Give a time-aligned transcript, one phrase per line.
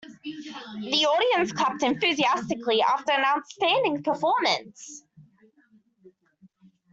[0.73, 5.03] The audience clapped enthusiastically after an outstanding performance.